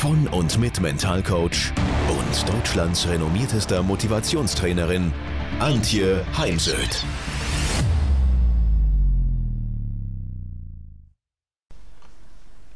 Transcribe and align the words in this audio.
von 0.00 0.26
und 0.28 0.58
mit 0.58 0.80
Mentalcoach 0.80 1.74
und 2.08 2.48
Deutschlands 2.48 3.06
renommiertester 3.06 3.82
Motivationstrainerin 3.82 5.12
Antje 5.58 6.24
Heimsöth. 6.38 7.04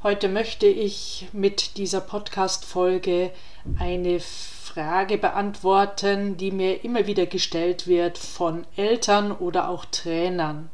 Heute 0.02 0.29
möchte 0.29 0.66
ich 0.66 1.29
mit 1.32 1.79
dieser 1.79 2.02
Podcast-Folge 2.02 3.30
eine 3.79 4.20
Frage 4.20 5.16
beantworten, 5.16 6.37
die 6.37 6.51
mir 6.51 6.84
immer 6.84 7.06
wieder 7.06 7.24
gestellt 7.24 7.87
wird 7.87 8.18
von 8.18 8.66
Eltern 8.77 9.32
oder 9.32 9.70
auch 9.70 9.87
Trainern 9.87 10.68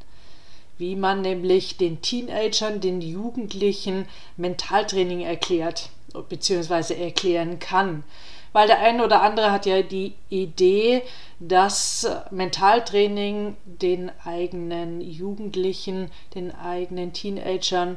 wie 0.78 0.96
man 0.96 1.20
nämlich 1.20 1.76
den 1.76 2.00
Teenagern, 2.00 2.80
den 2.80 3.02
Jugendlichen 3.02 4.08
Mentaltraining 4.38 5.20
erklärt 5.20 5.90
bzw. 6.28 6.94
erklären 7.02 7.58
kann. 7.58 8.04
Weil 8.52 8.66
der 8.66 8.80
eine 8.80 9.04
oder 9.04 9.22
andere 9.22 9.52
hat 9.52 9.64
ja 9.64 9.82
die 9.82 10.14
Idee, 10.28 11.02
dass 11.38 12.08
Mentaltraining 12.30 13.56
den 13.64 14.10
eigenen 14.24 15.00
Jugendlichen, 15.00 16.10
den 16.34 16.54
eigenen 16.54 17.12
Teenagern 17.12 17.96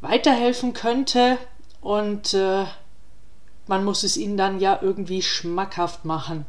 weiterhelfen 0.00 0.72
könnte 0.72 1.38
und 1.80 2.34
äh, 2.34 2.64
man 3.66 3.84
muss 3.84 4.02
es 4.02 4.16
ihnen 4.16 4.36
dann 4.36 4.60
ja 4.60 4.78
irgendwie 4.80 5.22
schmackhaft 5.22 6.04
machen. 6.04 6.46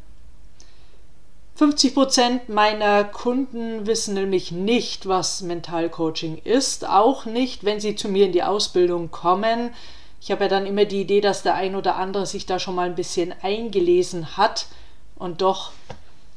50 1.60 1.92
Prozent 1.92 2.48
meiner 2.48 3.04
Kunden 3.04 3.86
wissen 3.86 4.14
nämlich 4.14 4.50
nicht, 4.50 5.06
was 5.06 5.42
Mentalcoaching 5.42 6.38
ist, 6.38 6.88
auch 6.88 7.26
nicht, 7.26 7.64
wenn 7.64 7.80
sie 7.80 7.94
zu 7.94 8.08
mir 8.08 8.24
in 8.24 8.32
die 8.32 8.42
Ausbildung 8.42 9.10
kommen. 9.10 9.74
Ich 10.22 10.30
habe 10.30 10.44
ja 10.44 10.48
dann 10.48 10.64
immer 10.64 10.86
die 10.86 11.02
Idee, 11.02 11.20
dass 11.20 11.42
der 11.42 11.56
ein 11.56 11.76
oder 11.76 11.96
andere 11.96 12.24
sich 12.24 12.46
da 12.46 12.58
schon 12.58 12.76
mal 12.76 12.86
ein 12.86 12.94
bisschen 12.94 13.34
eingelesen 13.42 14.38
hat 14.38 14.68
und 15.16 15.42
doch 15.42 15.72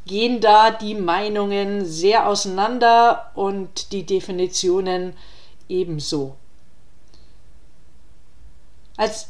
gehen 0.05 0.41
da 0.41 0.71
die 0.71 0.94
Meinungen 0.94 1.85
sehr 1.85 2.27
auseinander 2.27 3.31
und 3.33 3.94
die 3.94 4.05
Definitionen 4.05 5.13
ebenso. 5.69 6.35
Als 8.97 9.29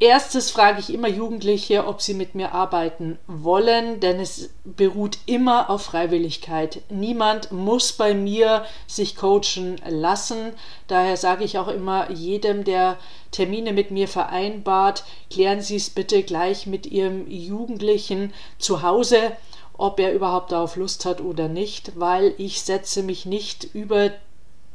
erstes 0.00 0.50
frage 0.50 0.80
ich 0.80 0.92
immer 0.92 1.08
Jugendliche, 1.08 1.86
ob 1.86 2.00
sie 2.00 2.14
mit 2.14 2.34
mir 2.34 2.52
arbeiten 2.54 3.18
wollen, 3.26 4.00
denn 4.00 4.20
es 4.20 4.50
beruht 4.64 5.18
immer 5.26 5.70
auf 5.70 5.82
Freiwilligkeit. 5.82 6.82
Niemand 6.88 7.50
muss 7.52 7.92
bei 7.92 8.14
mir 8.14 8.64
sich 8.86 9.16
coachen 9.16 9.80
lassen. 9.88 10.52
Daher 10.86 11.16
sage 11.16 11.44
ich 11.44 11.58
auch 11.58 11.68
immer 11.68 12.10
jedem, 12.10 12.64
der 12.64 12.96
Termine 13.30 13.72
mit 13.72 13.90
mir 13.90 14.08
vereinbart, 14.08 15.04
klären 15.30 15.60
Sie 15.60 15.76
es 15.76 15.90
bitte 15.90 16.22
gleich 16.22 16.66
mit 16.66 16.86
Ihrem 16.86 17.28
Jugendlichen 17.28 18.32
zu 18.58 18.82
Hause, 18.82 19.32
ob 19.76 20.00
er 20.00 20.12
überhaupt 20.12 20.52
darauf 20.52 20.76
Lust 20.76 21.04
hat 21.04 21.20
oder 21.20 21.48
nicht, 21.48 21.98
weil 21.98 22.34
ich 22.38 22.62
setze 22.62 23.02
mich 23.02 23.26
nicht 23.26 23.64
über 23.74 24.10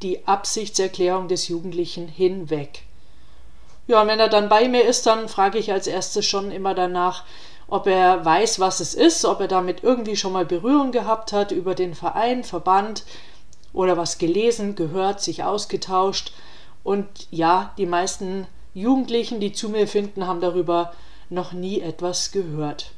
die 0.02 0.28
Absichtserklärung 0.28 1.28
des 1.28 1.48
Jugendlichen 1.48 2.08
hinweg. 2.08 2.84
Ja, 3.88 4.02
und 4.02 4.08
wenn 4.08 4.20
er 4.20 4.30
dann 4.30 4.50
bei 4.50 4.68
mir 4.68 4.86
ist, 4.86 5.06
dann 5.06 5.28
frage 5.28 5.58
ich 5.58 5.72
als 5.72 5.88
erstes 5.88 6.26
schon 6.26 6.52
immer 6.52 6.74
danach, 6.74 7.26
ob 7.68 7.88
er 7.88 8.24
weiß, 8.24 8.60
was 8.60 8.80
es 8.80 8.94
ist, 8.94 9.26
ob 9.26 9.42
er 9.42 9.48
damit 9.48 9.84
irgendwie 9.84 10.16
schon 10.16 10.34
mal 10.34 10.46
Berührung 10.46 10.92
gehabt 10.92 11.34
hat 11.34 11.52
über 11.52 11.76
den 11.76 11.96
Verein, 11.96 12.44
Verband 12.44 13.04
oder 13.74 13.98
was 13.98 14.18
gelesen, 14.18 14.76
gehört, 14.76 15.22
sich 15.22 15.44
ausgetauscht. 15.44 16.34
Und 16.84 17.08
ja, 17.32 17.74
die 17.78 17.86
meisten 17.86 18.48
Jugendlichen, 18.74 19.40
die 19.40 19.54
zu 19.54 19.70
mir 19.70 19.88
finden, 19.88 20.28
haben 20.28 20.42
darüber 20.42 20.94
noch 21.30 21.52
nie 21.54 21.82
etwas 21.82 22.32
gehört. 22.32 22.92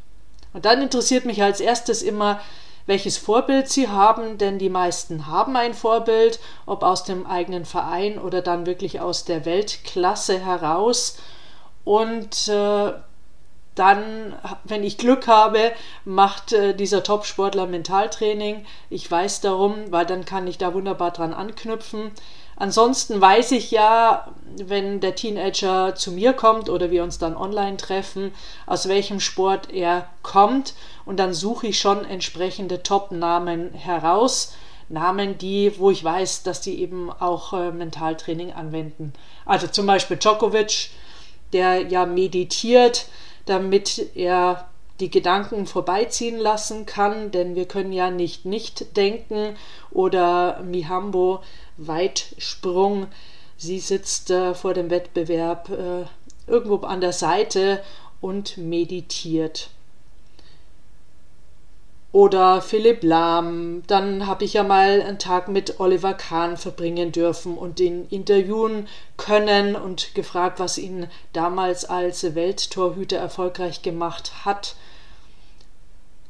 Und 0.53 0.66
dann 0.66 0.81
interessiert 0.81 1.25
mich 1.25 1.41
als 1.44 1.59
erstes 1.59 2.01
immer, 2.01 2.40
welches 2.85 3.18
Vorbild 3.18 3.69
sie 3.69 3.88
haben, 3.90 4.38
denn 4.38 4.59
die 4.59 4.69
meisten 4.69 5.28
haben 5.28 5.56
ein 5.56 5.73
Vorbild, 5.73 6.40
ob 6.66 6.84
aus 6.84 7.03
dem 7.03 7.25
eigenen 7.25 7.66
Verein 7.66 8.19
oder 8.19 8.41
dann 8.41 8.66
wirklich 8.66 9.00
aus 9.01 9.25
der 9.25 9.46
Weltklasse 9.46 10.40
heraus. 10.40 11.18
Und 11.84 12.47
äh, 12.47 12.94
dann, 13.75 14.34
wenn 14.63 14.84
ich 14.84 14.97
Glück 14.97 15.28
habe, 15.28 15.72
macht 16.06 16.53
äh, 16.53 16.74
dieser 16.74 17.03
Top-Sportler 17.03 17.68
Mentaltraining. 17.68 18.66
Ich 18.90 19.09
weiß 19.09 19.41
darum, 19.41 19.91
weil 19.91 20.06
dann 20.06 20.24
kann 20.24 20.47
ich 20.47 20.57
da 20.57 20.74
wunderbar 20.74 21.12
dran 21.12 21.34
anknüpfen. 21.34 22.12
Ansonsten 22.57 23.19
weiß 23.19 23.51
ich 23.51 23.71
ja, 23.71 24.27
wenn 24.57 25.01
der 25.01 25.16
Teenager 25.16 25.95
zu 25.95 26.11
mir 26.11 26.33
kommt 26.33 26.69
oder 26.69 26.89
wir 26.89 27.03
uns 27.03 27.17
dann 27.17 27.35
online 27.35 27.77
treffen, 27.77 28.33
aus 28.66 28.88
welchem 28.88 29.19
Sport 29.19 29.71
er 29.71 30.07
kommt 30.21 30.73
und 31.05 31.17
dann 31.17 31.33
suche 31.33 31.67
ich 31.67 31.79
schon 31.79 32.05
entsprechende 32.05 32.81
Top-Namen 32.81 33.73
heraus. 33.73 34.53
Namen, 34.88 35.38
die, 35.38 35.73
wo 35.79 35.89
ich 35.89 36.03
weiß, 36.03 36.44
dass 36.44 36.61
die 36.61 36.79
eben 36.79 37.11
auch 37.11 37.53
äh, 37.53 37.71
Mentaltraining 37.71 38.53
anwenden. 38.53 39.13
Also 39.45 39.67
zum 39.67 39.88
Beispiel 39.88 40.17
Djokovic, 40.17 40.91
der 41.53 41.88
ja 41.88 42.05
meditiert, 42.05 43.07
damit 43.45 44.15
er 44.15 44.67
die 44.99 45.09
Gedanken 45.09 45.65
vorbeiziehen 45.65 46.38
lassen 46.38 46.85
kann, 46.85 47.31
denn 47.31 47.55
wir 47.55 47.67
können 47.67 47.91
ja 47.91 48.09
nicht 48.11 48.45
nicht 48.45 48.95
denken. 48.95 49.55
Oder 49.91 50.61
Mihambo, 50.63 51.41
Weitsprung, 51.78 53.08
sie 53.58 53.80
sitzt 53.80 54.31
äh, 54.31 54.53
vor 54.53 54.74
dem 54.74 54.90
Wettbewerb 54.90 55.69
äh, 55.69 56.06
irgendwo 56.47 56.86
an 56.86 57.02
der 57.02 57.13
Seite 57.13 57.81
und 58.22 58.58
meditiert. 58.58 59.69
Oder 62.16 62.62
Philipp 62.62 63.03
Lahm. 63.03 63.84
Dann 63.88 64.25
habe 64.25 64.46
ich 64.46 64.53
ja 64.53 64.63
mal 64.63 65.02
einen 65.02 65.19
Tag 65.19 65.50
mit 65.50 65.81
Oliver 65.81 66.13
Kahn 66.13 66.56
verbringen 66.56 67.12
dürfen 67.12 67.58
und 67.58 67.81
ihn 67.81 68.07
interviewen 68.09 68.88
können 69.18 69.75
und 69.75 70.16
gefragt, 70.16 70.59
was 70.59 70.78
ihn 70.78 71.07
damals 71.34 71.84
als 71.84 72.34
Welttorhüter 72.34 73.18
erfolgreich 73.18 73.81
gemacht 73.81 74.46
hat. 74.46 74.78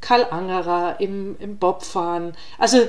Karl 0.01 0.25
Angerer 0.25 0.99
im, 0.99 1.37
im 1.39 1.59
Bobfahren. 1.59 2.35
Also 2.57 2.87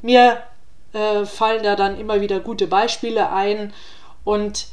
mir 0.00 0.42
äh, 0.92 1.24
fallen 1.24 1.62
da 1.62 1.76
dann 1.76 1.98
immer 1.98 2.20
wieder 2.20 2.40
gute 2.40 2.66
Beispiele 2.66 3.30
ein 3.30 3.72
und 4.24 4.66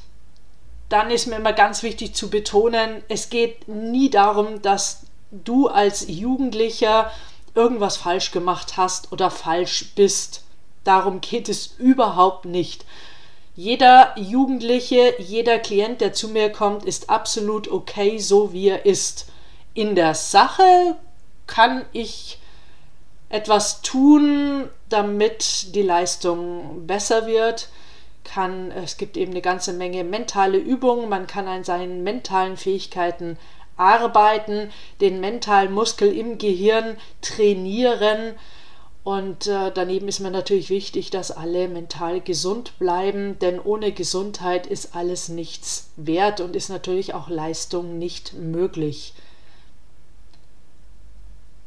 dann 0.90 1.12
ist 1.12 1.28
mir 1.28 1.36
immer 1.36 1.54
ganz 1.54 1.84
wichtig 1.84 2.16
zu 2.16 2.30
betonen, 2.30 3.04
es 3.10 3.30
geht 3.30 3.68
nie 3.68 4.10
darum, 4.10 4.62
dass 4.62 5.06
du 5.32 5.68
als 5.68 6.08
Jugendlicher 6.08 7.12
irgendwas 7.54 7.98
falsch 7.98 8.32
gemacht 8.32 8.78
hast 8.78 9.12
oder 9.12 9.30
falsch 9.30 9.94
bist. 9.96 10.44
Darum 10.84 11.22
geht 11.22 11.50
es 11.50 11.76
überhaupt 11.78 12.46
nicht. 12.46 12.86
Jeder 13.56 14.18
Jugendliche, 14.18 15.16
jeder 15.20 15.60
Klient, 15.60 16.02
der 16.02 16.14
zu 16.14 16.30
mir 16.30 16.52
kommt, 16.52 16.86
ist 16.86 17.10
absolut 17.10 17.70
okay, 17.70 18.18
so 18.18 18.54
wie 18.54 18.70
er 18.70 18.86
ist. 18.86 19.28
In 19.74 19.96
der 19.96 20.16
Sache 20.16 20.96
kann 21.46 21.86
ich 21.92 22.39
etwas 23.30 23.82
tun, 23.82 24.70
damit 24.90 25.76
die 25.76 25.84
Leistung 25.84 26.88
besser 26.88 27.28
wird. 27.28 27.70
Kann, 28.24 28.72
es 28.72 28.98
gibt 28.98 29.18
eben 29.18 29.32
eine 29.32 29.42
ganze 29.42 29.74
Menge 29.74 30.04
mentale 30.04 30.58
Übungen. 30.58 31.10
Man 31.10 31.28
kann 31.28 31.48
an 31.48 31.64
seinen 31.64 32.04
mentalen 32.04 32.58
Fähigkeiten 32.58 33.38
arbeiten, 33.78 34.72
den 35.00 35.20
mentalen 35.20 35.72
Muskel 35.74 36.16
im 36.16 36.38
Gehirn 36.38 36.98
trainieren. 37.22 38.36
Und 39.04 39.48
äh, 39.48 39.72
daneben 39.74 40.08
ist 40.08 40.20
mir 40.20 40.30
natürlich 40.30 40.70
wichtig, 40.70 41.10
dass 41.10 41.32
alle 41.32 41.68
mental 41.68 42.20
gesund 42.20 42.78
bleiben, 42.78 43.40
denn 43.40 43.60
ohne 43.60 43.92
Gesundheit 43.92 44.68
ist 44.68 44.96
alles 44.96 45.30
nichts 45.30 45.90
wert 45.96 46.42
und 46.42 46.56
ist 46.56 46.70
natürlich 46.70 47.14
auch 47.14 47.30
Leistung 47.30 47.98
nicht 47.98 48.34
möglich. 48.34 49.14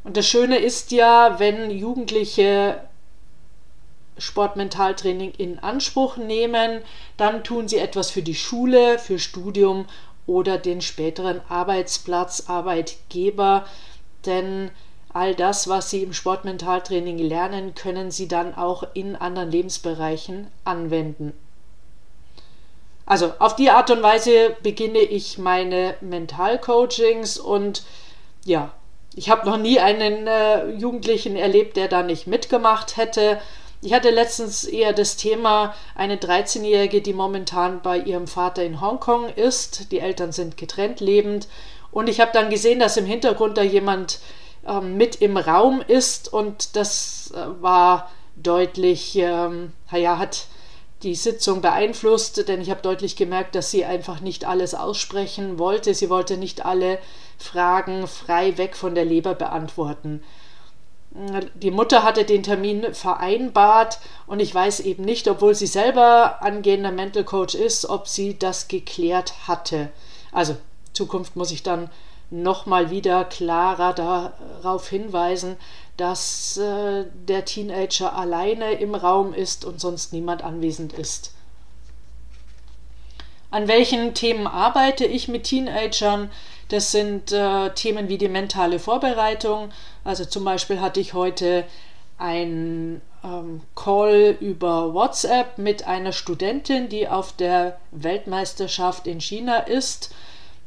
Und 0.05 0.17
das 0.17 0.27
Schöne 0.27 0.59
ist 0.59 0.93
ja, 0.93 1.39
wenn 1.39 1.71
Jugendliche 1.71 2.81
Sportmentaltraining 4.19 5.33
in 5.33 5.59
Anspruch 5.59 6.17
nehmen, 6.17 6.83
dann 7.17 7.45
tun 7.45 7.69
sie 7.69 7.79
etwas 7.79 8.11
für 8.11 8.23
die 8.23 8.35
Schule, 8.35 8.99
für 8.99 9.19
Studium 9.19 9.87
oder 10.27 10.59
den 10.59 10.81
späteren 10.81 11.41
Arbeitsplatz, 11.49 12.45
Arbeitgeber, 12.49 13.67
denn 14.27 14.71
all 15.13 15.35
das, 15.35 15.69
was 15.69 15.91
sie 15.91 16.03
im 16.03 16.13
Sportmentaltraining 16.13 17.19
lernen, 17.19 17.75
können 17.75 18.11
sie 18.11 18.29
dann 18.29 18.55
auch 18.55 18.85
in 18.95 19.17
anderen 19.17 19.51
Lebensbereichen 19.51 20.49
anwenden. 20.65 21.33
Also 23.05 23.33
auf 23.39 23.57
die 23.57 23.71
Art 23.71 23.91
und 23.91 24.03
Weise 24.03 24.57
beginne 24.63 25.01
ich 25.01 25.37
meine 25.39 25.97
Mentalcoachings 26.01 27.39
und 27.39 27.83
ja, 28.45 28.73
ich 29.15 29.31
habe 29.31 29.49
noch 29.49 29.59
nie 29.59 29.79
einen 29.79 30.27
äh, 30.27 30.71
Jugendlichen 30.71 31.37
erlebt, 31.37 31.77
der 31.77 31.89
da 31.89 32.03
nicht 32.03 32.27
mitgemacht 32.27 32.97
hätte. 32.97 33.39
Ich 33.83 33.93
hatte 33.93 34.11
letztens 34.11 34.65
eher 34.65 34.93
das 34.93 35.17
Thema, 35.17 35.75
eine 35.95 36.17
13-Jährige, 36.17 37.03
die 37.03 37.13
momentan 37.13 37.83
bei 37.83 37.99
ihrem 37.99 38.27
Vater 38.27 38.65
in 38.65 38.81
Hongkong 38.81 39.29
ist. 39.29 39.91
Die 39.93 39.99
Eltern 39.99 40.33
sind 40.33 40.57
getrennt 40.57 41.01
lebend. 41.01 41.49
Und 41.91 42.09
ich 42.09 42.21
habe 42.21 42.31
dann 42.33 42.49
gesehen, 42.49 42.79
dass 42.79 42.97
im 42.97 43.07
Hintergrund 43.07 43.59
da 43.59 43.63
jemand 43.63 44.21
ähm, 44.67 44.97
mit 44.97 45.17
im 45.17 45.37
Raum 45.37 45.83
ist. 45.87 46.33
Und 46.33 46.77
das 46.77 47.33
äh, 47.35 47.63
war 47.63 48.11
deutlich, 48.37 49.17
ähm, 49.17 49.73
naja, 49.91 50.19
hat 50.19 50.47
die 51.03 51.15
Sitzung 51.15 51.61
beeinflusst, 51.61 52.49
denn 52.49 52.61
ich 52.61 52.71
habe 52.71 52.83
deutlich 52.83 53.17
gemerkt, 53.17 53.55
dass 53.55 53.71
sie 53.71 53.85
einfach 53.85 54.21
nicht 54.21 54.45
alles 54.45 54.75
aussprechen 54.75 55.59
wollte. 55.59 55.95
Sie 55.95 56.11
wollte 56.11 56.37
nicht 56.37 56.65
alle 56.65 56.99
Fragen 57.39 58.07
frei 58.07 58.57
weg 58.59 58.77
von 58.77 58.95
der 58.95 59.05
Leber 59.05 59.35
beantworten. 59.35 60.23
Die 61.55 61.71
Mutter 61.71 62.05
hatte 62.05 62.25
den 62.25 62.43
Termin 62.43 62.95
vereinbart 62.95 63.99
und 64.27 64.41
ich 64.41 64.55
weiß 64.55 64.81
eben 64.81 65.05
nicht, 65.05 65.29
obwohl 65.29 65.55
sie 65.55 65.67
selber 65.67 66.43
angehender 66.43 66.91
Mental 66.91 67.25
Coach 67.25 67.55
ist, 67.55 67.85
ob 67.85 68.09
sie 68.09 68.39
das 68.39 68.69
geklärt 68.69 69.35
hatte. 69.47 69.91
Also 70.31 70.57
Zukunft 70.95 71.37
muss 71.37 71.51
ich 71.51 71.63
dann 71.63 71.91
nochmal 72.31 72.91
wieder 72.91 73.27
klarer 73.27 73.93
darauf 73.93 74.89
hinweisen, 74.89 75.57
dass 75.97 76.57
äh, 76.57 77.05
der 77.15 77.45
Teenager 77.45 78.15
alleine 78.15 78.73
im 78.73 78.95
Raum 78.95 79.35
ist 79.35 79.65
und 79.65 79.81
sonst 79.81 80.13
niemand 80.13 80.43
anwesend 80.43 80.93
ist. 80.93 81.35
An 83.51 83.69
welchen 83.69 84.15
Themen 84.15 84.47
arbeite 84.47 85.05
ich 85.05 85.29
mit 85.29 85.45
Teenagern? 85.45 86.31
Das 86.69 86.91
sind 86.91 87.33
äh, 87.33 87.71
Themen 87.75 88.09
wie 88.09 88.17
die 88.17 88.29
mentale 88.29 88.79
Vorbereitung. 88.79 89.71
Also 90.05 90.25
zum 90.25 90.45
Beispiel 90.45 90.81
hatte 90.81 91.01
ich 91.01 91.13
heute 91.13 91.65
ein 92.17 93.03
ähm, 93.23 93.61
Call 93.75 94.37
über 94.41 94.95
WhatsApp 94.95 95.59
mit 95.59 95.87
einer 95.87 96.13
Studentin, 96.13 96.89
die 96.89 97.09
auf 97.09 97.33
der 97.33 97.79
Weltmeisterschaft 97.91 99.07
in 99.07 99.21
China 99.21 99.59
ist 99.59 100.15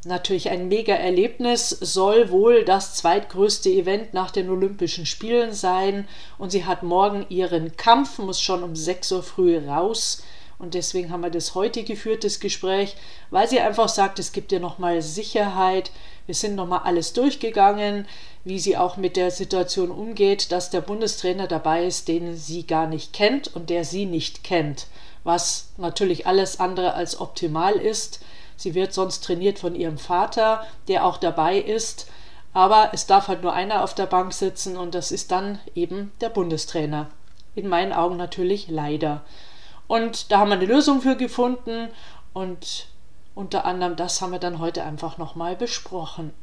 natürlich 0.05 0.49
ein 0.49 0.67
Mega-Erlebnis, 0.67 1.69
soll 1.69 2.29
wohl 2.29 2.63
das 2.63 2.95
zweitgrößte 2.95 3.69
Event 3.69 4.13
nach 4.13 4.31
den 4.31 4.49
Olympischen 4.49 5.05
Spielen 5.05 5.53
sein. 5.53 6.07
Und 6.37 6.51
sie 6.51 6.65
hat 6.65 6.83
morgen 6.83 7.25
ihren 7.29 7.75
Kampf, 7.77 8.19
muss 8.19 8.41
schon 8.41 8.63
um 8.63 8.75
6 8.75 9.11
Uhr 9.11 9.23
früh 9.23 9.57
raus. 9.57 10.23
Und 10.57 10.73
deswegen 10.73 11.11
haben 11.11 11.23
wir 11.23 11.29
das 11.29 11.53
heute 11.53 11.83
geführt, 11.83 12.23
das 12.23 12.39
Gespräch, 12.39 12.95
weil 13.29 13.49
sie 13.49 13.59
einfach 13.59 13.89
sagt, 13.89 14.19
es 14.19 14.31
gibt 14.31 14.51
ihr 14.51 14.59
nochmal 14.59 15.01
Sicherheit. 15.01 15.91
Wir 16.27 16.35
sind 16.35 16.55
nochmal 16.55 16.81
alles 16.85 17.13
durchgegangen, 17.13 18.07
wie 18.45 18.59
sie 18.59 18.77
auch 18.77 18.95
mit 18.95 19.17
der 19.17 19.31
Situation 19.31 19.91
umgeht, 19.91 20.51
dass 20.51 20.69
der 20.69 20.81
Bundestrainer 20.81 21.47
dabei 21.47 21.85
ist, 21.85 22.07
den 22.07 22.37
sie 22.37 22.65
gar 22.65 22.87
nicht 22.87 23.11
kennt 23.11 23.53
und 23.53 23.69
der 23.69 23.83
sie 23.83 24.05
nicht 24.05 24.43
kennt. 24.43 24.87
Was 25.23 25.69
natürlich 25.77 26.25
alles 26.25 26.59
andere 26.59 26.93
als 26.93 27.19
optimal 27.19 27.73
ist. 27.73 28.21
Sie 28.57 28.75
wird 28.75 28.93
sonst 28.93 29.23
trainiert 29.23 29.59
von 29.59 29.75
ihrem 29.75 29.97
Vater, 29.97 30.65
der 30.87 31.05
auch 31.05 31.17
dabei 31.17 31.57
ist. 31.57 32.07
Aber 32.53 32.91
es 32.93 33.05
darf 33.05 33.27
halt 33.27 33.43
nur 33.43 33.53
einer 33.53 33.83
auf 33.83 33.93
der 33.93 34.05
Bank 34.05 34.33
sitzen 34.33 34.77
und 34.77 34.95
das 34.95 35.11
ist 35.11 35.31
dann 35.31 35.59
eben 35.75 36.13
der 36.21 36.29
Bundestrainer. 36.29 37.09
In 37.53 37.67
meinen 37.67 37.91
Augen 37.91 38.17
natürlich 38.17 38.67
leider. 38.69 39.21
Und 39.87 40.31
da 40.31 40.39
haben 40.39 40.49
wir 40.49 40.55
eine 40.55 40.65
Lösung 40.65 41.01
für 41.01 41.15
gefunden 41.15 41.89
und 42.33 42.87
unter 43.35 43.65
anderem 43.65 43.97
das 43.97 44.21
haben 44.21 44.31
wir 44.31 44.39
dann 44.39 44.59
heute 44.59 44.83
einfach 44.83 45.17
nochmal 45.17 45.55
besprochen. 45.55 46.33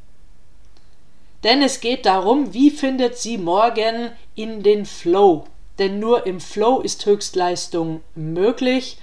Denn 1.43 1.61
es 1.61 1.81
geht 1.81 2.05
darum, 2.05 2.53
wie 2.53 2.69
findet 2.69 3.17
sie 3.17 3.37
morgen 3.37 4.11
in 4.35 4.63
den 4.63 4.85
Flow? 4.85 5.45
Denn 5.79 5.99
nur 5.99 6.25
im 6.25 6.39
Flow 6.39 6.79
ist 6.79 7.05
Höchstleistung 7.05 8.01
möglich. 8.15 8.97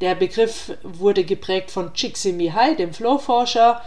Der 0.00 0.14
Begriff 0.14 0.72
wurde 0.82 1.24
geprägt 1.24 1.70
von 1.70 1.92
Csikszentmihalyi, 1.92 2.76
dem 2.76 2.94
Flow-Forscher. 2.94 3.82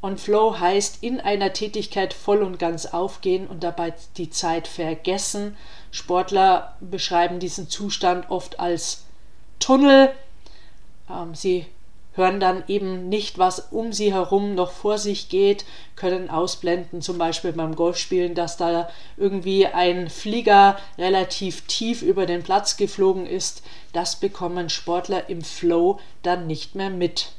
Und 0.00 0.20
Flow 0.20 0.58
heißt 0.58 1.02
in 1.02 1.20
einer 1.20 1.52
Tätigkeit 1.52 2.12
voll 2.12 2.42
und 2.42 2.58
ganz 2.58 2.86
aufgehen 2.86 3.46
und 3.46 3.64
dabei 3.64 3.94
die 4.16 4.30
Zeit 4.30 4.68
vergessen. 4.68 5.56
Sportler 5.90 6.76
beschreiben 6.80 7.40
diesen 7.40 7.68
Zustand 7.68 8.30
oft 8.30 8.60
als 8.60 9.04
Tunnel. 9.58 10.12
Ähm, 11.10 11.34
sie 11.34 11.66
hören 12.16 12.40
dann 12.40 12.64
eben 12.66 13.08
nicht, 13.08 13.38
was 13.38 13.60
um 13.70 13.92
sie 13.92 14.12
herum 14.12 14.54
noch 14.54 14.72
vor 14.72 14.98
sich 14.98 15.28
geht, 15.28 15.64
können 15.94 16.30
ausblenden, 16.30 17.02
zum 17.02 17.18
Beispiel 17.18 17.52
beim 17.52 17.76
Golfspielen, 17.76 18.34
dass 18.34 18.56
da 18.56 18.88
irgendwie 19.16 19.66
ein 19.66 20.08
Flieger 20.08 20.78
relativ 20.98 21.62
tief 21.66 22.02
über 22.02 22.26
den 22.26 22.42
Platz 22.42 22.76
geflogen 22.76 23.26
ist. 23.26 23.62
Das 23.92 24.16
bekommen 24.16 24.70
Sportler 24.70 25.28
im 25.28 25.42
Flow 25.42 26.00
dann 26.22 26.46
nicht 26.46 26.74
mehr 26.74 26.90
mit. 26.90 27.32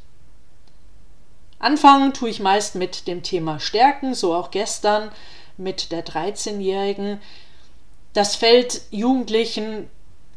Anfangen 1.59 2.13
tue 2.13 2.29
ich 2.29 2.39
meist 2.39 2.75
mit 2.75 3.07
dem 3.07 3.23
Thema 3.23 3.59
Stärken, 3.59 4.13
so 4.13 4.33
auch 4.35 4.51
gestern 4.51 5.11
mit 5.57 5.91
der 5.91 6.05
13-Jährigen. 6.05 7.19
Das 8.13 8.35
fällt 8.35 8.81
Jugendlichen 8.91 9.89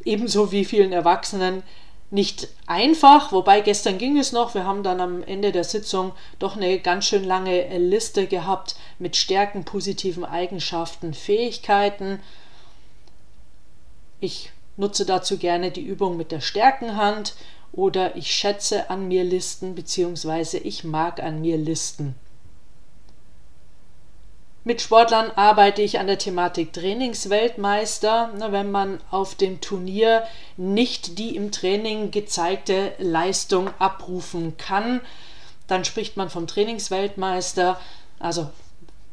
ebenso 0.03 0.51
wie 0.51 0.65
vielen 0.65 0.91
Erwachsenen 0.91 1.63
nicht 2.11 2.49
einfach, 2.67 3.31
wobei 3.31 3.61
gestern 3.61 3.97
ging 3.97 4.17
es 4.17 4.33
noch. 4.33 4.53
Wir 4.53 4.65
haben 4.65 4.83
dann 4.83 4.99
am 4.99 5.23
Ende 5.23 5.53
der 5.53 5.63
Sitzung 5.63 6.11
doch 6.39 6.57
eine 6.57 6.77
ganz 6.79 7.05
schön 7.05 7.23
lange 7.23 7.77
Liste 7.77 8.27
gehabt 8.27 8.75
mit 8.99 9.15
Stärken, 9.15 9.63
positiven 9.63 10.25
Eigenschaften, 10.25 11.13
Fähigkeiten. 11.13 12.19
Ich 14.19 14.51
nutze 14.75 15.05
dazu 15.05 15.37
gerne 15.37 15.71
die 15.71 15.85
Übung 15.85 16.17
mit 16.17 16.31
der 16.33 16.41
Stärkenhand 16.41 17.33
oder 17.71 18.17
ich 18.17 18.31
schätze 18.33 18.89
an 18.89 19.07
mir 19.07 19.23
Listen 19.23 19.73
bzw. 19.73 20.57
ich 20.57 20.83
mag 20.83 21.23
an 21.23 21.39
mir 21.39 21.57
Listen. 21.57 22.15
Mit 24.63 24.79
Sportlern 24.79 25.31
arbeite 25.31 25.81
ich 25.81 25.97
an 25.97 26.05
der 26.05 26.19
Thematik 26.19 26.71
Trainingsweltmeister. 26.71 28.31
Wenn 28.51 28.69
man 28.69 28.99
auf 29.09 29.33
dem 29.33 29.59
Turnier 29.59 30.21
nicht 30.55 31.17
die 31.17 31.35
im 31.35 31.51
Training 31.51 32.11
gezeigte 32.11 32.93
Leistung 32.99 33.71
abrufen 33.79 34.57
kann, 34.57 35.01
dann 35.65 35.83
spricht 35.83 36.15
man 36.15 36.29
vom 36.29 36.45
Trainingsweltmeister. 36.45 37.79
Also 38.19 38.51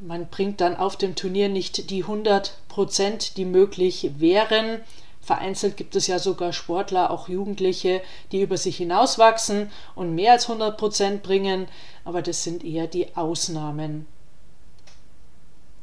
man 0.01 0.27
bringt 0.29 0.61
dann 0.61 0.77
auf 0.77 0.97
dem 0.97 1.15
Turnier 1.15 1.49
nicht 1.49 1.89
die 1.89 2.03
100 2.03 2.59
Prozent, 2.69 3.39
die 3.39 3.47
möglich 3.47 4.11
wären. 4.19 4.83
Vereinzelt 5.23 5.79
gibt 5.79 5.97
es 5.97 6.09
ja 6.09 6.19
sogar 6.19 6.53
Sportler, 6.53 7.11
auch 7.11 7.27
Jugendliche, 7.27 8.03
die 8.33 8.43
über 8.43 8.59
sich 8.59 8.77
hinauswachsen 8.77 9.71
und 9.95 10.15
mehr 10.15 10.33
als 10.33 10.45
100 10.51 10.77
Prozent 10.77 11.23
bringen, 11.23 11.69
aber 12.05 12.21
das 12.21 12.45
sind 12.45 12.65
eher 12.65 12.87
die 12.87 13.17
Ausnahmen. 13.17 14.07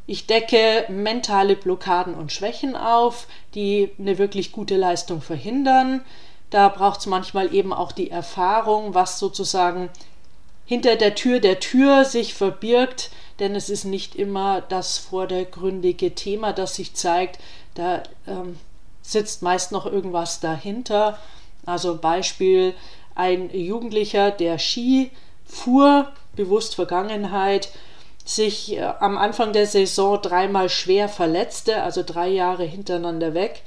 Ich 0.08 0.28
decke 0.28 0.86
mentale 0.88 1.56
Blockaden 1.56 2.14
und 2.14 2.32
Schwächen 2.32 2.76
auf, 2.76 3.28
die 3.56 3.92
eine 3.98 4.18
wirklich 4.18 4.52
gute 4.52 4.78
Leistung 4.78 5.22
verhindern. 5.22 6.02
Da 6.52 6.70
braucht 6.70 7.00
es 7.00 7.06
manchmal 7.08 7.54
eben 7.54 7.74
auch 7.74 7.92
die 7.92 8.12
Erfahrung, 8.12 8.94
was 8.94 9.18
sozusagen 9.18 9.90
hinter 10.66 10.96
der 10.96 11.16
Tür 11.16 11.40
der 11.40 11.60
Tür 11.60 12.06
sich 12.06 12.34
verbirgt, 12.34 13.12
denn 13.40 13.56
es 13.56 13.70
ist 13.70 13.86
nicht 13.86 14.16
immer 14.16 14.62
das 14.62 14.98
vordergründige 14.98 16.16
Thema, 16.16 16.54
das 16.54 16.76
sich 16.76 16.94
zeigt. 16.94 17.40
Da 17.74 18.04
ähm, 18.28 18.58
sitzt 19.02 19.42
meist 19.42 19.72
noch 19.72 19.86
irgendwas 19.86 20.40
dahinter. 20.40 21.20
Also 21.66 21.98
Beispiel 21.98 22.74
ein 23.16 23.50
Jugendlicher, 23.50 24.32
der 24.32 24.60
Ski 24.60 25.12
fuhr, 25.46 26.12
bewusst 26.36 26.76
Vergangenheit, 26.76 27.70
sich 28.26 28.76
äh, 28.76 28.82
am 29.00 29.18
Anfang 29.18 29.54
der 29.54 29.68
Saison 29.68 30.22
dreimal 30.22 30.68
schwer 30.68 31.08
verletzte, 31.08 31.84
also 31.84 32.04
drei 32.04 32.28
Jahre 32.28 32.64
hintereinander 32.66 33.34
weg. 33.34 33.62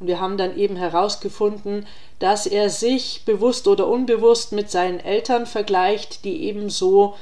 Und 0.00 0.06
wir 0.06 0.20
haben 0.20 0.38
dann 0.38 0.56
eben 0.56 0.76
herausgefunden, 0.76 1.86
dass 2.20 2.46
er 2.46 2.70
sich 2.70 3.24
bewusst 3.26 3.68
oder 3.68 3.86
unbewusst 3.86 4.52
mit 4.52 4.70
seinen 4.70 5.00
Eltern 5.00 5.46
vergleicht, 5.46 6.24
die 6.24 6.44
ebenso 6.44 7.14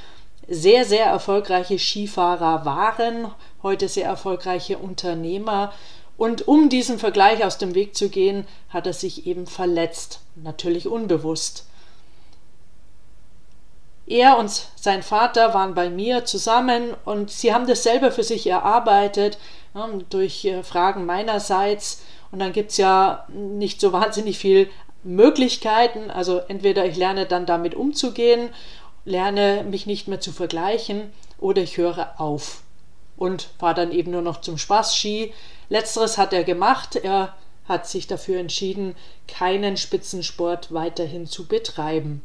sehr, 0.48 0.84
sehr 0.84 1.06
erfolgreiche 1.06 1.78
Skifahrer 1.78 2.64
waren, 2.64 3.30
heute 3.62 3.88
sehr 3.88 4.06
erfolgreiche 4.06 4.78
Unternehmer. 4.78 5.72
Und 6.16 6.46
um 6.46 6.68
diesen 6.68 6.98
Vergleich 6.98 7.44
aus 7.44 7.58
dem 7.58 7.74
Weg 7.74 7.96
zu 7.96 8.08
gehen, 8.08 8.46
hat 8.68 8.86
er 8.86 8.92
sich 8.92 9.26
eben 9.26 9.46
verletzt, 9.46 10.20
natürlich 10.36 10.86
unbewusst. 10.86 11.66
Er 14.06 14.38
und 14.38 14.50
sein 14.76 15.02
Vater 15.02 15.54
waren 15.54 15.74
bei 15.74 15.88
mir 15.88 16.24
zusammen 16.24 16.94
und 17.04 17.30
sie 17.30 17.54
haben 17.54 17.66
das 17.66 17.82
selber 17.82 18.10
für 18.10 18.24
sich 18.24 18.46
erarbeitet, 18.46 19.38
ja, 19.74 19.88
durch 20.10 20.44
äh, 20.44 20.62
Fragen 20.62 21.06
meinerseits. 21.06 22.02
Und 22.30 22.40
dann 22.40 22.52
gibt 22.52 22.72
es 22.72 22.78
ja 22.78 23.26
nicht 23.28 23.80
so 23.80 23.92
wahnsinnig 23.92 24.38
viel 24.38 24.68
Möglichkeiten. 25.04 26.10
Also 26.10 26.38
entweder 26.48 26.84
ich 26.86 26.96
lerne 26.96 27.26
dann 27.26 27.46
damit 27.46 27.74
umzugehen, 27.74 28.50
lerne 29.04 29.64
mich 29.64 29.86
nicht 29.86 30.08
mehr 30.08 30.20
zu 30.20 30.32
vergleichen 30.32 31.12
oder 31.38 31.62
ich 31.62 31.76
höre 31.76 32.20
auf 32.20 32.62
und 33.16 33.50
fahre 33.58 33.74
dann 33.74 33.92
eben 33.92 34.10
nur 34.10 34.22
noch 34.22 34.40
zum 34.40 34.58
Spaß 34.58 34.96
Ski. 34.96 35.32
Letzteres 35.68 36.18
hat 36.18 36.32
er 36.32 36.44
gemacht. 36.44 36.96
Er 36.96 37.34
hat 37.68 37.86
sich 37.86 38.06
dafür 38.06 38.40
entschieden, 38.40 38.96
keinen 39.28 39.76
Spitzensport 39.76 40.72
weiterhin 40.72 41.26
zu 41.26 41.46
betreiben. 41.46 42.22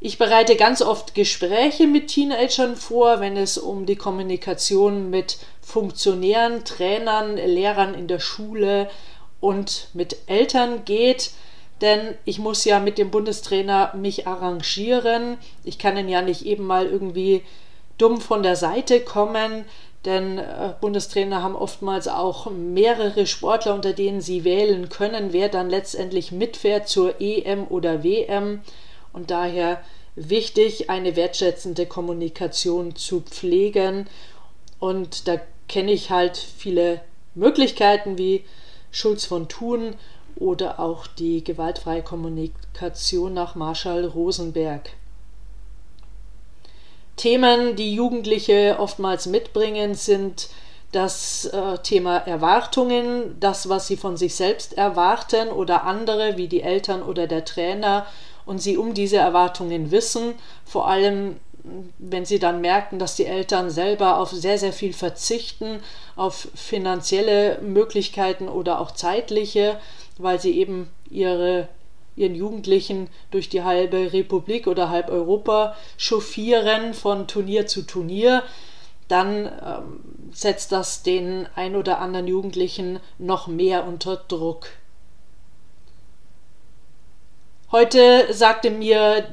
Ich 0.00 0.16
bereite 0.16 0.54
ganz 0.54 0.80
oft 0.80 1.16
Gespräche 1.16 1.88
mit 1.88 2.08
Teenagern 2.08 2.76
vor, 2.76 3.18
wenn 3.18 3.36
es 3.36 3.58
um 3.58 3.84
die 3.84 3.96
Kommunikation 3.96 5.10
mit 5.10 5.38
Funktionären, 5.60 6.64
Trainern, 6.64 7.36
Lehrern 7.36 7.94
in 7.94 8.06
der 8.06 8.20
Schule 8.20 8.88
und 9.40 9.88
mit 9.94 10.16
Eltern 10.26 10.84
geht, 10.84 11.32
denn 11.80 12.14
ich 12.24 12.38
muss 12.38 12.64
ja 12.64 12.78
mit 12.78 12.96
dem 12.96 13.10
Bundestrainer 13.10 13.92
mich 13.96 14.28
arrangieren. 14.28 15.36
Ich 15.64 15.80
kann 15.80 15.96
ihn 15.96 16.08
ja 16.08 16.22
nicht 16.22 16.46
eben 16.46 16.64
mal 16.64 16.86
irgendwie 16.86 17.42
dumm 17.98 18.20
von 18.20 18.44
der 18.44 18.54
Seite 18.54 19.00
kommen, 19.00 19.64
denn 20.04 20.38
äh, 20.38 20.74
Bundestrainer 20.80 21.42
haben 21.42 21.56
oftmals 21.56 22.06
auch 22.06 22.50
mehrere 22.52 23.26
Sportler, 23.26 23.74
unter 23.74 23.92
denen 23.92 24.20
sie 24.20 24.44
wählen 24.44 24.88
können, 24.88 25.32
wer 25.32 25.48
dann 25.48 25.68
letztendlich 25.68 26.30
mitfährt 26.30 26.88
zur 26.88 27.20
EM 27.20 27.66
oder 27.68 28.04
WM 28.04 28.60
und 29.18 29.32
daher 29.32 29.82
wichtig, 30.14 30.90
eine 30.90 31.16
wertschätzende 31.16 31.86
Kommunikation 31.86 32.94
zu 32.94 33.20
pflegen. 33.20 34.06
Und 34.78 35.26
da 35.26 35.40
kenne 35.68 35.90
ich 35.90 36.10
halt 36.10 36.36
viele 36.36 37.00
Möglichkeiten 37.34 38.16
wie 38.16 38.44
Schulz 38.92 39.24
von 39.24 39.48
Thun 39.48 39.96
oder 40.36 40.78
auch 40.78 41.08
die 41.08 41.42
gewaltfreie 41.42 42.02
Kommunikation 42.02 43.34
nach 43.34 43.56
Marshall 43.56 44.04
Rosenberg. 44.04 44.90
Themen, 47.16 47.74
die 47.74 47.92
Jugendliche 47.92 48.76
oftmals 48.78 49.26
mitbringen, 49.26 49.96
sind 49.96 50.48
das 50.92 51.46
äh, 51.46 51.78
Thema 51.78 52.18
Erwartungen, 52.18 53.36
das, 53.40 53.68
was 53.68 53.88
sie 53.88 53.96
von 53.96 54.16
sich 54.16 54.36
selbst 54.36 54.78
erwarten 54.78 55.48
oder 55.48 55.82
andere, 55.82 56.36
wie 56.36 56.46
die 56.46 56.62
Eltern 56.62 57.02
oder 57.02 57.26
der 57.26 57.44
Trainer 57.44 58.06
und 58.48 58.62
sie 58.62 58.78
um 58.78 58.94
diese 58.94 59.18
Erwartungen 59.18 59.90
wissen, 59.90 60.32
vor 60.64 60.88
allem 60.88 61.36
wenn 61.98 62.24
sie 62.24 62.38
dann 62.38 62.62
merken, 62.62 62.98
dass 62.98 63.14
die 63.14 63.26
Eltern 63.26 63.68
selber 63.68 64.18
auf 64.18 64.30
sehr, 64.30 64.56
sehr 64.56 64.72
viel 64.72 64.94
verzichten, 64.94 65.80
auf 66.16 66.48
finanzielle 66.54 67.58
Möglichkeiten 67.60 68.48
oder 68.48 68.80
auch 68.80 68.92
zeitliche, 68.92 69.78
weil 70.16 70.40
sie 70.40 70.58
eben 70.58 70.88
ihre, 71.10 71.68
ihren 72.16 72.34
Jugendlichen 72.34 73.10
durch 73.30 73.50
die 73.50 73.64
halbe 73.64 74.14
Republik 74.14 74.66
oder 74.66 74.88
halb 74.88 75.10
Europa 75.10 75.76
chauffieren 75.98 76.94
von 76.94 77.26
Turnier 77.26 77.66
zu 77.66 77.82
Turnier, 77.82 78.44
dann 79.08 79.44
ähm, 79.44 80.00
setzt 80.32 80.72
das 80.72 81.02
den 81.02 81.46
ein 81.54 81.76
oder 81.76 81.98
anderen 81.98 82.26
Jugendlichen 82.26 82.98
noch 83.18 83.46
mehr 83.46 83.86
unter 83.86 84.16
Druck. 84.16 84.68
Heute 87.70 88.32
sagte 88.32 88.70
mir 88.70 89.28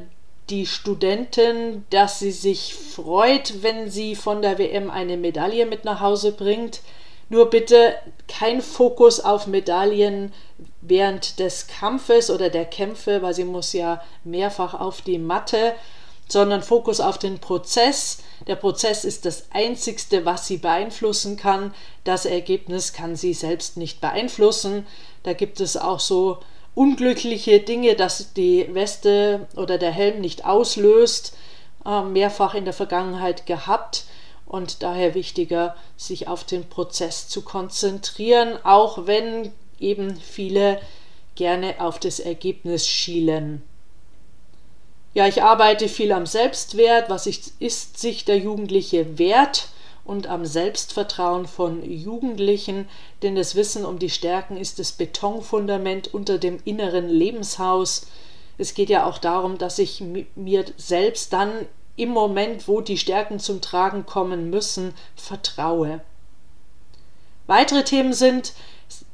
die 0.50 0.66
Studentin, 0.66 1.86
dass 1.90 2.20
sie 2.20 2.34
sich 2.34 2.76
freut, 2.76 3.64
wenn 3.64 3.90
sie 3.90 4.14
von 4.14 4.42
der 4.42 4.58
WM 4.58 4.90
eine 4.90 5.16
Medaille 5.16 5.66
mit 5.66 5.86
nach 5.86 6.02
Hause 6.02 6.34
bringt. 6.34 6.82
Nur 7.30 7.50
bitte 7.50 7.96
kein 8.28 8.62
Fokus 8.62 9.22
auf 9.22 9.48
Medaillen 9.48 10.34
während 10.82 11.40
des 11.40 11.68
Kampfes 11.68 12.30
oder 12.30 12.50
der 12.50 12.66
Kämpfe, 12.66 13.22
weil 13.22 13.34
sie 13.34 13.46
muss 13.46 13.72
ja 13.72 14.04
mehrfach 14.26 14.74
auf 14.74 15.02
die 15.02 15.18
Matte, 15.18 15.74
sondern 16.28 16.62
Fokus 16.62 17.00
auf 17.00 17.18
den 17.18 17.40
Prozess. 17.40 18.18
Der 18.48 18.56
Prozess 18.58 19.06
ist 19.06 19.24
das 19.24 19.46
Einzigste, 19.54 20.26
was 20.26 20.46
sie 20.46 20.58
beeinflussen 20.58 21.38
kann. 21.38 21.74
Das 22.04 22.26
Ergebnis 22.26 22.92
kann 22.92 23.16
sie 23.16 23.34
selbst 23.34 23.78
nicht 23.78 24.02
beeinflussen. 24.02 24.86
Da 25.24 25.32
gibt 25.32 25.62
es 25.62 25.78
auch 25.78 26.02
so 26.02 26.40
unglückliche 26.76 27.62
Dinge, 27.62 27.96
dass 27.96 28.34
die 28.34 28.74
Weste 28.74 29.48
oder 29.56 29.78
der 29.78 29.92
Helm 29.92 30.22
nicht 30.22 30.46
auslöst, 30.46 31.36
äh, 31.86 32.02
mehrfach 32.02 32.54
in 32.54 32.66
der 32.66 32.74
Vergangenheit 32.74 33.46
gehabt 33.46 34.04
und 34.46 34.84
daher 34.84 35.16
wichtiger, 35.16 35.76
sich 35.98 36.28
auf 36.28 36.44
den 36.44 36.70
Prozess 36.70 37.28
zu 37.28 37.42
konzentrieren, 37.42 38.60
auch 38.64 39.08
wenn 39.08 39.52
eben 39.80 40.18
viele 40.18 40.80
gerne 41.36 41.76
auf 41.80 42.00
das 42.00 42.20
Ergebnis 42.20 42.88
schielen. 42.88 43.64
Ja, 45.14 45.28
ich 45.28 45.42
arbeite 45.42 45.88
viel 45.88 46.12
am 46.12 46.26
Selbstwert, 46.26 47.10
was 47.10 47.26
ist 47.26 48.00
sich 48.00 48.26
der 48.26 48.38
Jugendliche 48.38 49.18
wert 49.18 49.70
und 50.06 50.28
am 50.28 50.46
Selbstvertrauen 50.46 51.48
von 51.48 51.84
Jugendlichen, 51.84 52.88
denn 53.24 53.36
das 53.36 53.56
Wissen 53.56 53.86
um 53.86 54.00
die 54.00 54.12
Stärken 54.12 54.56
ist 54.56 54.80
das 54.80 54.92
Betonfundament 54.92 56.14
unter 56.14 56.38
dem 56.38 56.60
inneren 56.64 57.10
Lebenshaus. 57.10 58.08
Es 58.58 58.76
geht 58.76 58.90
ja 58.90 59.06
auch 59.06 59.18
darum, 59.18 59.58
dass 59.58 59.80
ich 59.80 60.02
mir 60.36 60.66
selbst 60.78 61.34
dann 61.34 61.52
im 61.98 62.10
Moment, 62.10 62.68
wo 62.68 62.82
die 62.82 62.98
Stärken 62.98 63.40
zum 63.40 63.62
Tragen 63.62 64.06
kommen 64.06 64.50
müssen, 64.50 64.94
vertraue. 65.16 66.02
Weitere 67.48 67.84
Themen 67.84 68.14
sind, 68.14 68.54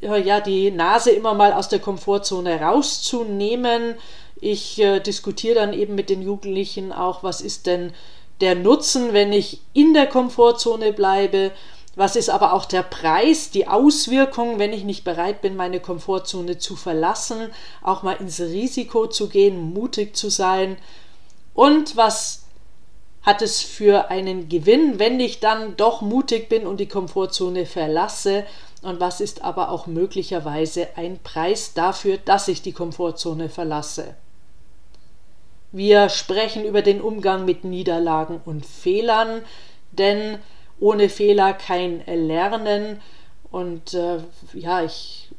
ja, 0.01 0.41
die 0.41 0.71
Nase 0.71 1.11
immer 1.11 1.33
mal 1.33 1.53
aus 1.53 1.69
der 1.69 1.79
Komfortzone 1.79 2.59
rauszunehmen. 2.59 3.95
Ich 4.39 4.81
äh, 4.81 4.99
diskutiere 4.99 5.55
dann 5.55 5.73
eben 5.73 5.95
mit 5.95 6.09
den 6.09 6.21
Jugendlichen 6.21 6.91
auch, 6.91 7.23
was 7.23 7.41
ist 7.41 7.67
denn 7.67 7.93
der 8.41 8.55
Nutzen, 8.55 9.13
wenn 9.13 9.31
ich 9.31 9.61
in 9.73 9.93
der 9.93 10.07
Komfortzone 10.07 10.93
bleibe? 10.93 11.51
Was 11.95 12.15
ist 12.15 12.29
aber 12.29 12.53
auch 12.53 12.65
der 12.65 12.83
Preis, 12.83 13.51
die 13.51 13.67
Auswirkung, 13.67 14.59
wenn 14.59 14.73
ich 14.73 14.83
nicht 14.83 15.03
bereit 15.03 15.41
bin, 15.41 15.55
meine 15.55 15.79
Komfortzone 15.79 16.57
zu 16.57 16.75
verlassen, 16.75 17.51
auch 17.81 18.01
mal 18.01 18.13
ins 18.13 18.39
Risiko 18.39 19.07
zu 19.07 19.27
gehen, 19.27 19.73
mutig 19.73 20.15
zu 20.15 20.29
sein? 20.29 20.77
Und 21.53 21.97
was 21.97 22.45
hat 23.23 23.41
es 23.41 23.61
für 23.61 24.09
einen 24.09 24.49
Gewinn, 24.49 24.99
wenn 24.99 25.19
ich 25.19 25.41
dann 25.41 25.75
doch 25.75 26.01
mutig 26.01 26.49
bin 26.49 26.65
und 26.65 26.79
die 26.79 26.87
Komfortzone 26.87 27.65
verlasse? 27.65 28.45
Und 28.81 28.99
was 28.99 29.21
ist 29.21 29.43
aber 29.43 29.69
auch 29.69 29.85
möglicherweise 29.85 30.87
ein 30.95 31.19
Preis 31.21 31.73
dafür, 31.73 32.17
dass 32.17 32.47
ich 32.47 32.61
die 32.61 32.73
Komfortzone 32.73 33.49
verlasse? 33.49 34.15
Wir 35.71 36.09
sprechen 36.09 36.65
über 36.65 36.81
den 36.81 37.01
Umgang 37.01 37.45
mit 37.45 37.63
Niederlagen 37.63 38.41
und 38.43 38.65
Fehlern, 38.65 39.41
denn 39.91 40.39
ohne 40.79 41.07
Fehler 41.07 41.53
kein 41.53 42.03
Lernen. 42.05 43.01
Und 43.51 43.93
äh, 43.93 44.17
ja, 44.53 44.83
ich 44.83 45.29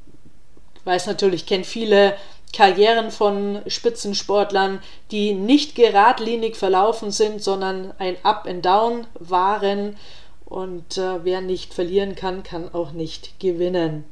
weiß 0.85 1.07
natürlich, 1.07 1.47
kenne 1.47 1.65
viele 1.65 2.15
Karrieren 2.55 3.11
von 3.11 3.63
Spitzensportlern, 3.67 4.81
die 5.11 5.33
nicht 5.33 5.75
geradlinig 5.75 6.57
verlaufen 6.57 7.11
sind, 7.11 7.43
sondern 7.43 7.93
ein 7.99 8.17
Up 8.23 8.47
and 8.47 8.65
Down 8.65 9.07
waren. 9.19 9.97
Und 10.45 10.99
äh, 10.99 11.25
wer 11.25 11.41
nicht 11.41 11.73
verlieren 11.75 12.15
kann, 12.15 12.43
kann 12.43 12.73
auch 12.75 12.93
nicht 12.93 13.39
gewinnen. 13.41 14.05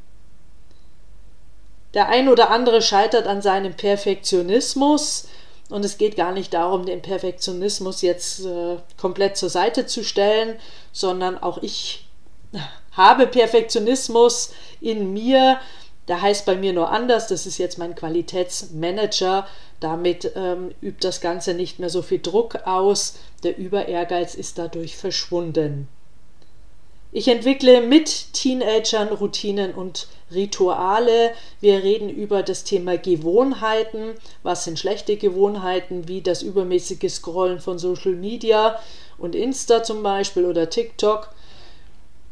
Der 1.93 2.09
ein 2.09 2.29
oder 2.29 2.51
andere 2.51 2.83
scheitert 2.83 3.27
an 3.27 3.43
seinem 3.43 3.75
Perfektionismus. 3.75 5.29
Und 5.71 5.85
es 5.85 5.99
geht 5.99 6.17
gar 6.17 6.33
nicht 6.33 6.53
darum, 6.53 6.85
den 6.85 7.01
Perfektionismus 7.01 8.03
jetzt 8.03 8.45
äh, 8.45 8.77
komplett 8.97 9.37
zur 9.37 9.49
Seite 9.49 9.87
zu 9.87 10.03
stellen, 10.05 10.57
sondern 10.93 11.39
auch 11.39 11.63
ich 11.63 12.07
habe 12.93 13.27
Perfektionismus 13.27 14.53
in 14.81 15.13
mir. 15.13 15.61
Der 16.09 16.21
heißt 16.21 16.45
bei 16.45 16.57
mir 16.57 16.73
nur 16.73 16.91
anders. 16.91 17.29
Das 17.29 17.47
ist 17.47 17.59
jetzt 17.59 17.79
mein 17.79 17.95
Qualitätsmanager. 17.95 19.47
Damit 19.79 20.33
ähm, 20.35 20.75
übt 20.83 21.07
das 21.07 21.21
Ganze 21.21 21.55
nicht 21.55 21.79
mehr 21.79 21.89
so 21.89 22.03
viel 22.03 22.21
Druck 22.21 22.57
aus. 22.67 23.15
Der 23.45 23.57
Überehrgeiz 23.57 24.35
ist 24.35 24.59
dadurch 24.59 24.97
verschwunden. 24.97 25.89
Ich 27.13 27.27
entwickle 27.27 27.81
mit 27.81 28.33
Teenagern 28.35 29.09
Routinen 29.09 29.75
und 29.75 30.07
Rituale. 30.33 31.33
Wir 31.61 31.83
reden 31.83 32.09
über 32.09 32.45
das 32.45 32.63
Thema 32.63 32.99
Gewohnheiten. 32.99 34.15
Was 34.45 34.65
sind 34.65 34.79
schlechte 34.79 35.17
Gewohnheiten, 35.17 36.07
wie 36.07 36.21
das 36.21 36.43
übermäßige 36.43 37.13
Scrollen 37.13 37.59
von 37.59 37.81
Social 37.81 38.15
Media 38.15 38.79
und 39.19 39.35
Insta 39.35 39.83
zum 39.83 40.05
Beispiel 40.05 40.45
oder 40.45 40.71
TikTok. 40.71 41.31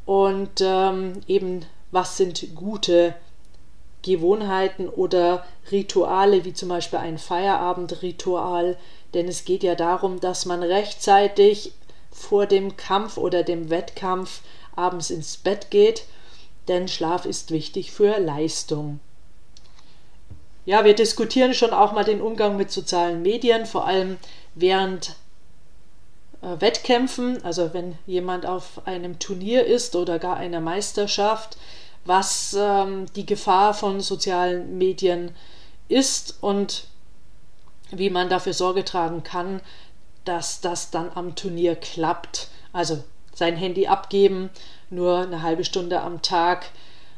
Und 0.07 0.61
ähm, 0.61 1.23
eben, 1.27 1.67
was 1.91 2.17
sind 2.17 2.55
gute 2.55 3.15
Gewohnheiten 4.03 4.89
oder 4.89 5.45
Rituale, 5.73 6.45
wie 6.45 6.53
zum 6.53 6.69
Beispiel 6.69 7.01
ein 7.01 7.19
Feierabendritual, 7.19 8.77
denn 9.13 9.27
es 9.27 9.45
geht 9.45 9.65
ja 9.65 9.75
darum, 9.75 10.21
dass 10.21 10.47
man 10.47 10.63
rechtzeitig 10.63 11.73
vor 12.19 12.47
dem 12.47 12.77
Kampf 12.77 13.17
oder 13.17 13.43
dem 13.43 13.71
Wettkampf 13.71 14.41
abends 14.75 15.11
ins 15.11 15.37
Bett 15.37 15.71
geht, 15.71 16.05
denn 16.69 16.89
Schlaf 16.89 17.25
ist 17.25 17.51
wichtig 17.51 17.93
für 17.93 18.19
Leistung. 18.19 19.01
Ja, 20.67 20.85
wir 20.85 20.95
diskutieren 20.95 21.55
schon 21.55 21.73
auch 21.73 21.93
mal 21.93 22.05
den 22.05 22.21
Umgang 22.21 22.57
mit 22.57 22.71
sozialen 22.71 23.23
Medien, 23.23 23.65
vor 23.65 23.87
allem 23.87 24.19
während 24.55 25.17
äh, 26.43 26.61
Wettkämpfen, 26.61 27.43
also 27.43 27.73
wenn 27.73 27.97
jemand 28.07 28.45
auf 28.45 28.87
einem 28.87 29.19
Turnier 29.19 29.65
ist 29.65 29.97
oder 29.97 30.19
gar 30.19 30.37
einer 30.37 30.61
Meisterschaft, 30.61 31.57
was 32.05 32.55
ähm, 32.59 33.07
die 33.17 33.27
Gefahr 33.27 33.75
von 33.75 34.01
sozialen 34.01 34.77
Medien 34.77 35.35
ist 35.89 36.37
und 36.43 36.85
wie 37.91 38.11
man 38.11 38.29
dafür 38.29 38.53
Sorge 38.53 38.85
tragen 38.85 39.23
kann, 39.23 39.61
dass 40.25 40.61
das 40.61 40.91
dann 40.91 41.11
am 41.15 41.35
Turnier 41.35 41.75
klappt. 41.77 42.49
Also 42.73 43.03
sein 43.35 43.57
Handy 43.57 43.87
abgeben, 43.87 44.51
nur 44.91 45.19
eine 45.19 45.43
halbe 45.43 45.65
Stunde 45.65 46.01
am 46.01 46.23
Tag 46.23 46.67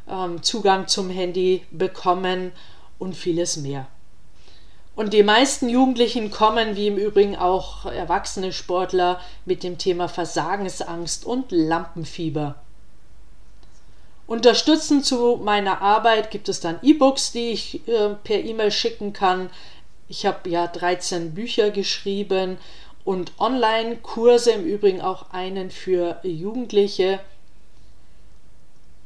ähm, 0.09 0.43
Zugang 0.43 0.87
zum 0.89 1.11
Handy 1.11 1.65
bekommen 1.71 2.53
und 2.99 3.17
vieles 3.17 3.57
mehr. 3.57 3.87
Und 4.97 5.15
die 5.15 5.23
meisten 5.23 5.69
Jugendlichen 5.69 6.31
kommen, 6.31 6.77
wie 6.77 6.89
im 6.89 6.99
Übrigen 6.99 7.37
auch 7.37 7.87
erwachsene 7.87 8.53
Sportler, 8.53 9.21
mit 9.47 9.63
dem 9.63 9.79
Thema 9.79 10.09
Versagensangst 10.09 11.25
und 11.25 11.53
Lampenfieber. 11.53 12.57
Unterstützend 14.27 15.05
zu 15.07 15.41
meiner 15.43 15.81
Arbeit 15.81 16.31
gibt 16.31 16.49
es 16.49 16.61
dann 16.61 16.79
E-Books, 16.83 17.33
die 17.33 17.51
ich 17.51 17.89
äh, 17.89 18.11
per 18.23 18.45
E-Mail 18.45 18.71
schicken 18.71 19.13
kann. 19.13 19.51
Ich 20.09 20.27
habe 20.27 20.49
ja 20.51 20.67
13 20.67 21.35
Bücher 21.35 21.71
geschrieben 21.71 22.59
und 23.05 23.33
Online-Kurse, 23.39 24.53
im 24.53 24.65
Übrigen 24.65 25.01
auch 25.01 25.31
einen 25.33 25.71
für 25.71 26.21
Jugendliche. 26.23 27.21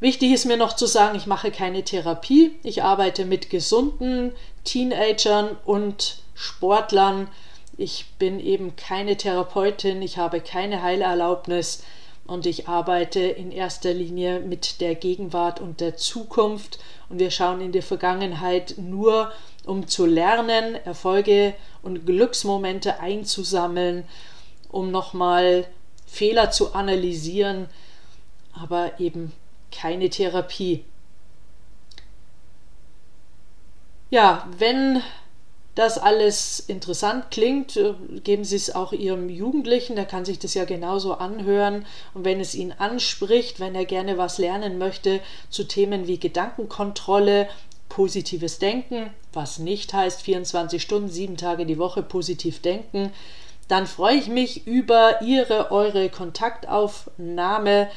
Wichtig 0.01 0.33
ist 0.33 0.45
mir 0.45 0.57
noch 0.57 0.75
zu 0.75 0.87
sagen, 0.87 1.17
ich 1.17 1.27
mache 1.27 1.51
keine 1.51 1.83
Therapie. 1.83 2.53
Ich 2.63 2.83
arbeite 2.83 3.25
mit 3.25 3.49
gesunden 3.51 4.33
Teenagern 4.65 5.57
und 5.65 6.19
Sportlern. 6.35 7.29
Ich 7.77 8.07
bin 8.19 8.41
eben 8.41 8.77
keine 8.77 9.17
Therapeutin, 9.17 10.03
ich 10.03 10.19
habe 10.19 10.41
keine 10.41 10.83
Heilerlaubnis 10.83 11.83
und 12.27 12.47
ich 12.47 12.69
arbeite 12.69 13.21
in 13.21 13.53
erster 13.53 13.93
Linie 13.93 14.41
mit 14.41 14.81
der 14.81 14.95
Gegenwart 14.95 15.61
und 15.61 15.81
der 15.81 15.97
Zukunft 15.97 16.79
und 17.09 17.19
wir 17.19 17.31
schauen 17.31 17.61
in 17.61 17.73
die 17.73 17.83
Vergangenheit 17.83 18.77
nur, 18.79 19.31
um 19.67 19.87
zu 19.87 20.07
lernen, 20.07 20.75
Erfolge 20.75 21.55
und 21.83 22.07
Glücksmomente 22.07 23.01
einzusammeln, 23.01 24.05
um 24.71 24.91
nochmal 24.91 25.67
Fehler 26.07 26.51
zu 26.51 26.75
analysieren, 26.75 27.67
aber 28.53 28.99
eben 29.01 29.33
keine 29.71 30.09
Therapie. 30.09 30.85
Ja, 34.11 34.47
wenn 34.59 35.03
das 35.75 35.99
alles 35.99 36.61
interessant 36.61 37.31
klingt, 37.31 37.77
äh, 37.77 37.95
geben 38.23 38.45
Sie 38.45 38.57
es 38.57 38.75
auch 38.75 38.93
Ihrem 38.93 39.29
Jugendlichen, 39.29 39.97
der 39.97 40.05
kann 40.05 40.25
sich 40.25 40.39
das 40.39 40.55
ja 40.55 40.65
genauso 40.65 41.15
anhören. 41.15 41.87
Und 42.15 42.25
wenn 42.25 42.41
es 42.41 42.55
ihn 42.55 42.73
anspricht, 42.73 43.61
wenn 43.61 43.75
er 43.75 43.85
gerne 43.85 44.17
was 44.17 44.39
lernen 44.39 44.79
möchte 44.79 45.21
zu 45.51 45.65
Themen 45.65 46.07
wie 46.07 46.19
Gedankenkontrolle, 46.19 47.49
positives 47.89 48.59
Denken, 48.59 49.11
was 49.33 49.59
nicht 49.59 49.93
heißt 49.93 50.23
24 50.23 50.83
Stunden, 50.83 51.09
sieben 51.09 51.37
Tage 51.37 51.67
die 51.67 51.79
Woche 51.79 52.03
positiv 52.03 52.61
denken, 52.61 53.13
dann 53.69 53.87
freue 53.87 54.17
ich 54.17 54.29
mich 54.29 54.67
über 54.67 55.23
Ihre, 55.23 55.71
eure 55.71 56.09
Kontaktaufnahme, 56.09 57.89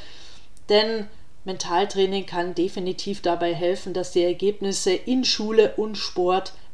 denn 0.70 1.08
Mentaltraining 1.46 2.26
kann 2.26 2.56
definitiv 2.56 3.22
dabei 3.22 3.54
helfen, 3.54 3.94
dass 3.94 4.12
die 4.12 4.24
Ergebnisse 4.24 4.92
in 4.92 5.24
Schule 5.24 5.74
und 5.78 5.98
Sport 5.98 6.54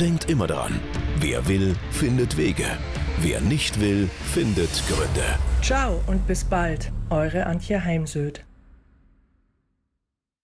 Denkt 0.00 0.30
immer 0.30 0.46
daran, 0.46 0.78
wer 1.18 1.48
will, 1.48 1.74
findet 1.90 2.36
Wege. 2.36 2.66
Wer 3.20 3.40
nicht 3.40 3.80
will, 3.80 4.08
findet 4.32 4.70
Gründe. 4.86 5.24
Ciao 5.60 6.00
und 6.06 6.24
bis 6.24 6.44
bald, 6.44 6.92
eure 7.10 7.46
Antje 7.46 7.84
Heimsöd. 7.84 8.44